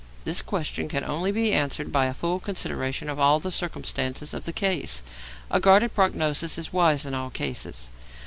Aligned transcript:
_This 0.23 0.41
question 0.41 0.87
can 0.87 1.03
only 1.05 1.31
be 1.31 1.53
answered 1.53 1.91
by 1.91 2.07
a 2.07 2.13
full 2.15 2.39
consideration 2.39 3.07
of 3.07 3.19
all 3.19 3.39
the 3.39 3.51
circumstances 3.51 4.33
of 4.33 4.45
the 4.45 4.51
case; 4.51 5.03
a 5.51 5.59
guarded 5.59 5.93
prognosis 5.93 6.57
is 6.57 6.73
wise 6.73 7.05
in 7.05 7.13
all 7.13 7.29
cases. 7.29 7.87